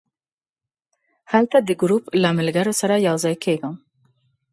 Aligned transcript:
هلته 1.31 1.57
د 1.63 1.69
ګروپ 1.81 2.03
له 2.23 2.29
ملګرو 2.39 2.73
سره 2.81 2.95
یو 3.07 3.15
ځای 3.23 3.35
کېږم. 3.43 3.75